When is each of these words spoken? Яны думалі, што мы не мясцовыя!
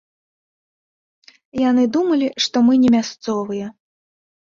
Яны 1.69 1.83
думалі, 1.97 2.27
што 2.45 2.55
мы 2.71 2.79
не 2.87 2.91
мясцовыя! 2.95 3.67